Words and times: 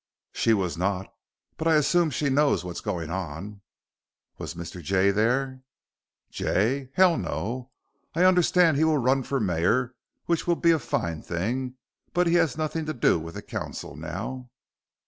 "She 0.33 0.55
was 0.55 0.79
not, 0.79 1.13
but 1.57 1.67
I 1.67 1.75
assume 1.75 2.09
she 2.09 2.31
knows 2.31 2.63
what's 2.63 2.81
going 2.81 3.11
on." 3.11 3.61
"Was 4.39 4.55
Mr. 4.55 4.81
Jay 4.81 5.11
there?" 5.11 5.61
"Jay? 6.31 6.89
Hell, 6.95 7.19
no. 7.19 7.69
I 8.15 8.23
understand 8.23 8.77
he 8.77 8.83
will 8.83 8.97
run 8.97 9.21
for 9.21 9.39
mayor, 9.39 9.93
which 10.25 10.47
will 10.47 10.55
be 10.55 10.71
a 10.71 10.79
fine 10.79 11.21
thing. 11.21 11.75
But 12.15 12.25
he 12.25 12.33
has 12.33 12.57
nothing 12.57 12.87
to 12.87 12.95
do 12.95 13.19
with 13.19 13.35
the 13.35 13.43
council 13.43 13.95
now." 13.95 14.49